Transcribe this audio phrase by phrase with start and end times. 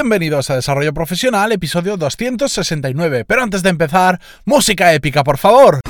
[0.00, 3.26] Bienvenidos a Desarrollo Profesional, episodio 269.
[3.26, 5.80] Pero antes de empezar, música épica, por favor.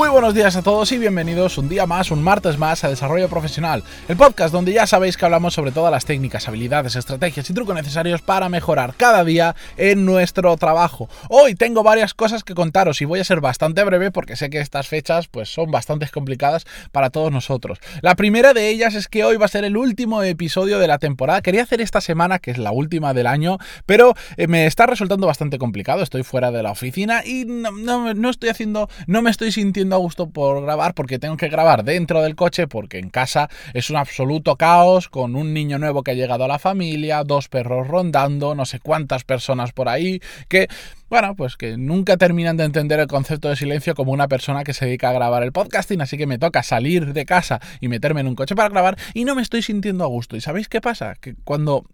[0.00, 3.28] Muy buenos días a todos y bienvenidos un día más, un martes más a Desarrollo
[3.28, 7.52] Profesional, el podcast donde ya sabéis que hablamos sobre todas las técnicas, habilidades, estrategias y
[7.52, 11.10] trucos necesarios para mejorar cada día en nuestro trabajo.
[11.28, 14.60] Hoy tengo varias cosas que contaros y voy a ser bastante breve porque sé que
[14.60, 17.78] estas fechas pues son bastante complicadas para todos nosotros.
[18.00, 20.96] La primera de ellas es que hoy va a ser el último episodio de la
[20.96, 21.42] temporada.
[21.42, 25.26] Quería hacer esta semana, que es la última del año, pero eh, me está resultando
[25.26, 26.02] bastante complicado.
[26.02, 29.89] Estoy fuera de la oficina y no, no, no estoy haciendo, no me estoy sintiendo
[29.94, 33.90] a gusto por grabar porque tengo que grabar dentro del coche porque en casa es
[33.90, 37.88] un absoluto caos con un niño nuevo que ha llegado a la familia, dos perros
[37.88, 40.68] rondando, no sé cuántas personas por ahí, que
[41.10, 44.72] bueno, pues que nunca terminan de entender el concepto de silencio como una persona que
[44.72, 48.20] se dedica a grabar el podcasting, así que me toca salir de casa y meterme
[48.20, 50.36] en un coche para grabar y no me estoy sintiendo a gusto.
[50.36, 51.16] ¿Y sabéis qué pasa?
[51.20, 51.84] Que cuando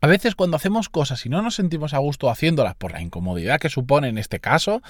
[0.00, 3.60] a veces cuando hacemos cosas y no nos sentimos a gusto haciéndolas por la incomodidad
[3.60, 4.82] que supone en este caso,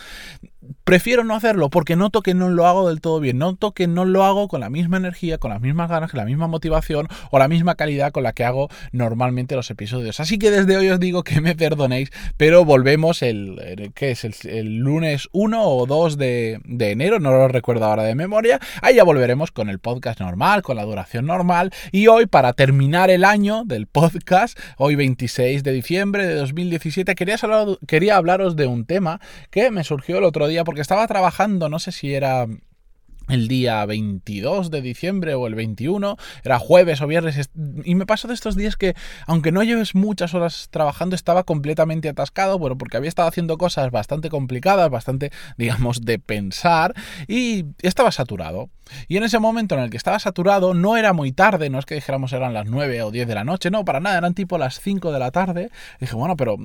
[0.85, 4.05] prefiero no hacerlo porque noto que no lo hago del todo bien, noto que no
[4.05, 7.39] lo hago con la misma energía, con las mismas ganas, con la misma motivación o
[7.39, 10.21] la misma calidad con la que hago normalmente los episodios.
[10.21, 14.25] Así que desde hoy os digo que me perdonéis, pero volvemos el, ¿qué es?
[14.25, 18.95] El, lunes 1 o 2 de, de enero, no lo recuerdo ahora de memoria, ahí
[18.95, 23.25] ya volveremos con el podcast normal, con la duración normal y hoy para terminar el
[23.25, 27.37] año del podcast, hoy 26 de diciembre de 2017, quería,
[27.87, 29.19] quería hablaros de un tema
[29.51, 32.47] que me surgió el otro día porque estaba trabajando, no sé si era
[33.31, 37.51] el día 22 de diciembre o el 21, era jueves o viernes,
[37.85, 38.95] y me pasó de estos días que,
[39.27, 43.91] aunque no lleves muchas horas trabajando, estaba completamente atascado, bueno, porque había estado haciendo cosas
[43.91, 46.95] bastante complicadas, bastante, digamos, de pensar,
[47.29, 48.71] y estaba saturado.
[49.09, 51.87] Y en ese momento en el que estaba saturado, no era muy tarde, no es
[51.87, 54.59] que dijéramos eran las 9 o 10 de la noche, no, para nada, eran tipo
[54.59, 55.71] las 5 de la tarde.
[56.01, 56.57] dije, bueno, pero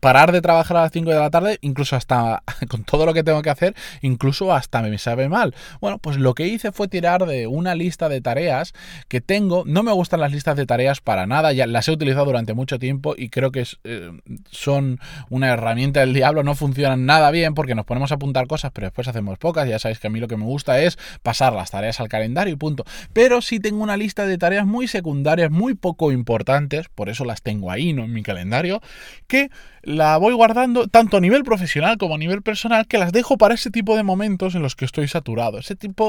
[0.00, 3.24] parar de trabajar a las 5 de la tarde, incluso hasta, con todo lo que
[3.24, 5.54] tengo que hacer, incluso hasta me sabe mal.
[5.80, 8.72] Bueno, pues lo que hice fue tirar de una lista de tareas
[9.08, 9.64] que tengo.
[9.66, 12.78] No me gustan las listas de tareas para nada, ya las he utilizado durante mucho
[12.78, 14.10] tiempo y creo que eh,
[14.50, 15.00] son
[15.30, 18.86] una herramienta del diablo, no funcionan nada bien porque nos ponemos a apuntar cosas, pero
[18.86, 19.68] después hacemos pocas.
[19.68, 22.52] Ya sabéis que a mí lo que me gusta es pasar las tareas al calendario
[22.52, 22.84] y punto.
[23.12, 27.42] Pero sí tengo una lista de tareas muy secundarias, muy poco importantes, por eso las
[27.42, 28.80] tengo ahí, no en mi calendario,
[29.26, 29.50] que
[29.82, 33.54] la voy guardando tanto a nivel profesional como a nivel personal, que las dejo para
[33.54, 35.58] ese tipo de momentos en los que estoy saturado.
[35.58, 36.01] Ese tipo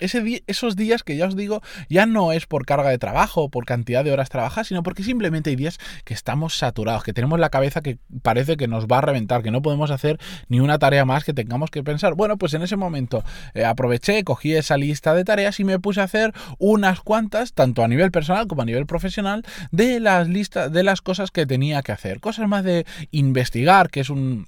[0.00, 4.04] esos días que ya os digo, ya no es por carga de trabajo por cantidad
[4.04, 7.80] de horas trabajadas, sino porque simplemente hay días que estamos saturados, que tenemos la cabeza
[7.80, 11.24] que parece que nos va a reventar, que no podemos hacer ni una tarea más
[11.24, 12.14] que tengamos que pensar.
[12.14, 16.00] Bueno, pues en ese momento eh, aproveché, cogí esa lista de tareas y me puse
[16.00, 20.72] a hacer unas cuantas, tanto a nivel personal como a nivel profesional, de las listas,
[20.72, 22.20] de las cosas que tenía que hacer.
[22.20, 24.46] Cosas más de investigar, que es un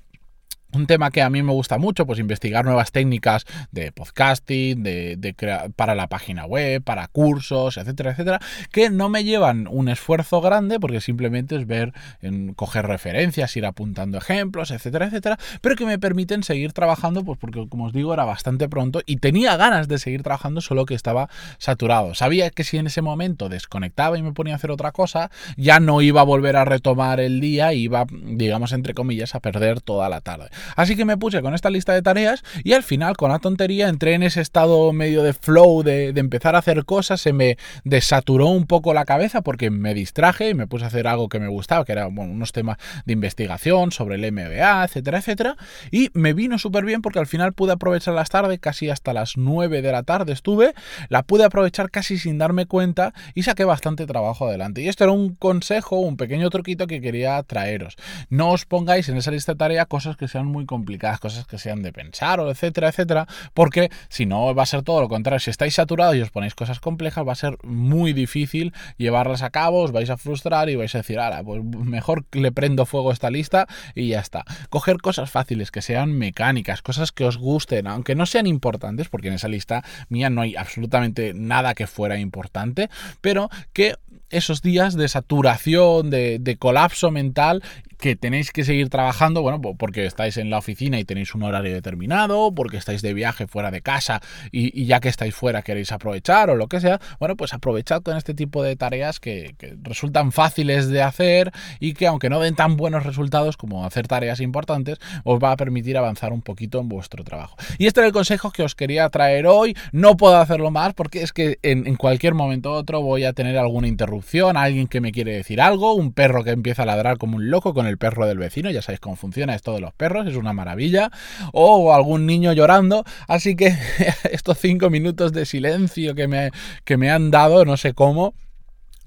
[0.72, 5.34] un tema que a mí me gusta mucho, pues investigar nuevas técnicas de podcasting, de,
[5.76, 10.80] para la página web, para cursos, etcétera, etcétera, que no me llevan un esfuerzo grande
[10.80, 11.92] porque simplemente es ver,
[12.22, 17.38] en, coger referencias, ir apuntando ejemplos, etcétera, etcétera, pero que me permiten seguir trabajando, pues
[17.38, 20.94] porque como os digo era bastante pronto y tenía ganas de seguir trabajando, solo que
[20.94, 21.28] estaba
[21.58, 22.14] saturado.
[22.14, 25.80] Sabía que si en ese momento desconectaba y me ponía a hacer otra cosa, ya
[25.80, 30.08] no iba a volver a retomar el día, iba, digamos, entre comillas, a perder toda
[30.08, 30.48] la tarde.
[30.76, 33.88] Así que me puse con esta lista de tareas y al final, con la tontería,
[33.88, 38.48] entré en ese estado medio de flow, de, empezar a hacer cosas, se me desaturó
[38.48, 41.48] un poco la cabeza porque me distraje y me puse a hacer algo que me
[41.48, 45.56] gustaba, que era bueno, unos temas de investigación sobre el MBA, etcétera, etcétera.
[45.90, 49.36] Y me vino súper bien porque al final pude aprovechar las tardes, casi hasta las
[49.36, 50.74] 9 de la tarde estuve,
[51.08, 54.82] la pude aprovechar casi sin darme cuenta y saqué bastante trabajo adelante.
[54.82, 57.96] Y esto era un consejo, un pequeño truquito que quería traeros.
[58.28, 61.58] No os pongáis en esa lista de tareas cosas que sean muy complicadas, cosas que
[61.58, 65.40] sean de pensar o etcétera, etcétera, porque si no va a ser todo lo contrario.
[65.40, 69.50] Si estáis saturados y os ponéis cosas complejas, va a ser muy difícil llevarlas a
[69.50, 73.10] cabo, os vais a frustrar y vais a decir, ahora, pues mejor le prendo fuego
[73.10, 74.44] a esta lista y ya está.
[74.68, 79.28] Coger cosas fáciles, que sean mecánicas, cosas que os gusten, aunque no sean importantes, porque
[79.28, 82.90] en esa lista mía no hay absolutamente nada que fuera importante,
[83.20, 83.96] pero que
[84.30, 87.62] esos días de saturación, de, de colapso mental,
[88.00, 91.72] que tenéis que seguir trabajando, bueno, porque estáis en la oficina y tenéis un horario
[91.72, 94.20] determinado, porque estáis de viaje fuera de casa
[94.50, 98.16] y, ya que estáis fuera queréis aprovechar o lo que sea, bueno, pues aprovechad con
[98.16, 102.76] este tipo de tareas que, resultan fáciles de hacer y que aunque no den tan
[102.76, 107.22] buenos resultados como hacer tareas importantes, os va a permitir avanzar un poquito en vuestro
[107.24, 107.56] trabajo.
[107.78, 109.76] Y este era el consejo que os quería traer hoy.
[109.92, 113.88] No puedo hacerlo más porque es que en, cualquier momento otro voy a tener alguna
[113.88, 117.50] interrupción, alguien que me quiere decir algo, un perro que empieza a ladrar como un
[117.50, 120.52] loco con perro del vecino, ya sabéis cómo funciona esto de los perros, es una
[120.52, 121.10] maravilla,
[121.52, 123.76] o algún niño llorando, así que
[124.30, 126.50] estos cinco minutos de silencio que me,
[126.84, 128.34] que me han dado, no sé cómo,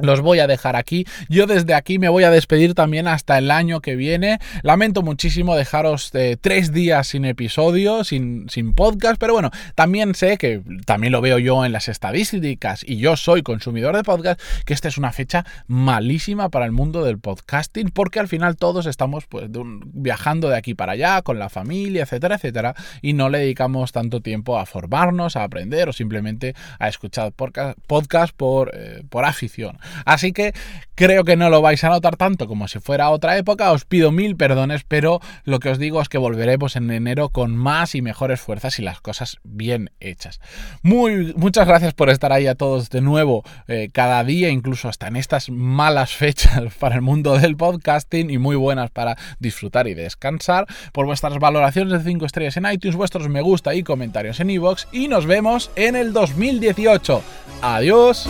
[0.04, 1.06] los voy a dejar aquí.
[1.30, 4.40] Yo desde aquí me voy a despedir también hasta el año que viene.
[4.62, 10.38] Lamento muchísimo dejaros de tres días sin episodio, sin, sin podcast, pero bueno, también sé
[10.38, 14.74] que también lo veo yo en las estadísticas y yo soy consumidor de podcast, que
[14.74, 19.26] esta es una fecha malísima para el mundo del podcasting, porque al final todos estamos
[19.28, 19.50] pues
[19.94, 24.22] viajando de aquí para allá con la familia, etcétera, etcétera, y no le dedicamos tanto
[24.22, 29.78] tiempo a formarnos, a aprender o simplemente a escuchar podcast por, eh, por afición.
[30.06, 30.54] Así que
[30.96, 33.72] creo que no lo vais a notar tanto como si fuera otra época.
[33.72, 37.56] Os pido mil perdones, pero lo que os digo es que volveremos en enero con
[37.56, 40.40] más y mejores fuerzas y las cosas bien hechas.
[40.82, 45.16] Muchas gracias por estar ahí a todos de nuevo eh, cada día, incluso hasta en
[45.16, 50.66] estas malas fechas para el mundo del podcasting y muy buenas para disfrutar y descansar.
[50.92, 54.88] Por vuestras valoraciones de 5 estrellas en iTunes, vuestros me gusta y comentarios en iVoox.
[54.92, 57.22] Y nos vemos en el 2018.
[57.62, 58.28] Adiós.